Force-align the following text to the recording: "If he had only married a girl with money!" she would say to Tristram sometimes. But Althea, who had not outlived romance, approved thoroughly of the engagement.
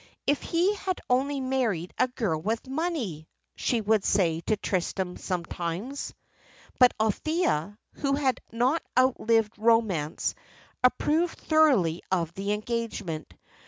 "If 0.25 0.41
he 0.41 0.73
had 0.73 0.99
only 1.11 1.39
married 1.39 1.93
a 1.95 2.07
girl 2.07 2.41
with 2.41 2.65
money!" 2.67 3.27
she 3.55 3.81
would 3.81 4.03
say 4.03 4.39
to 4.47 4.57
Tristram 4.57 5.15
sometimes. 5.15 6.15
But 6.79 6.95
Althea, 6.99 7.77
who 7.93 8.13
had 8.13 8.41
not 8.51 8.81
outlived 8.97 9.53
romance, 9.59 10.33
approved 10.83 11.37
thoroughly 11.37 12.01
of 12.11 12.33
the 12.33 12.51
engagement. 12.53 13.35